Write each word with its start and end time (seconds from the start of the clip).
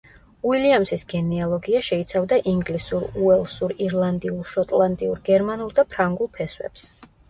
უილიამსის 0.51 1.03
გენეალოგია 1.13 1.83
შეიცავდა 1.89 2.41
ინგლისურ, 2.53 3.07
უელსურ, 3.27 3.77
ირლანდიურ, 3.89 4.53
შოტლანდიურ, 4.57 5.25
გერმანულ 5.33 5.75
და 5.81 5.91
ფრანგულ 5.95 6.37
ფესვებს. 6.37 6.93